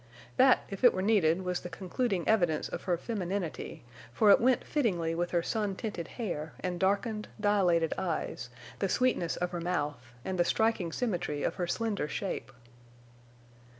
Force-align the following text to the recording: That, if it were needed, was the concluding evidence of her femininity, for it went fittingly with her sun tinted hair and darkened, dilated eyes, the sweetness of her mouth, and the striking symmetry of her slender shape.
That, 0.37 0.63
if 0.67 0.83
it 0.83 0.95
were 0.95 1.03
needed, 1.03 1.43
was 1.43 1.59
the 1.59 1.69
concluding 1.69 2.27
evidence 2.27 2.67
of 2.67 2.85
her 2.85 2.97
femininity, 2.97 3.83
for 4.11 4.31
it 4.31 4.41
went 4.41 4.63
fittingly 4.63 5.13
with 5.13 5.29
her 5.29 5.43
sun 5.43 5.75
tinted 5.75 6.07
hair 6.17 6.53
and 6.61 6.79
darkened, 6.79 7.27
dilated 7.39 7.93
eyes, 7.99 8.49
the 8.79 8.89
sweetness 8.89 9.35
of 9.35 9.51
her 9.51 9.61
mouth, 9.61 10.01
and 10.25 10.39
the 10.39 10.43
striking 10.43 10.91
symmetry 10.91 11.43
of 11.43 11.53
her 11.57 11.67
slender 11.67 12.07
shape. 12.07 12.51